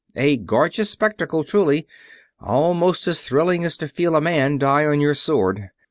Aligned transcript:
A 0.15 0.37
gorgeous 0.37 0.89
spectacle, 0.89 1.43
truly, 1.43 1.85
almost 2.39 3.07
as 3.07 3.21
thrilling 3.21 3.63
as 3.63 3.77
to 3.77 3.87
feel 3.87 4.15
a 4.15 4.19
man 4.21 4.57
die 4.57 4.83
on 4.83 4.99
your 4.99 5.13
sword. 5.13 5.69